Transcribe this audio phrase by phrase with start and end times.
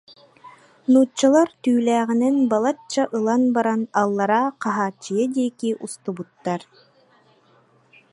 [0.91, 6.61] Нууччалар түүлээҕинэн балачча ылан баран аллара Хаһааччыйа диэки устубуттар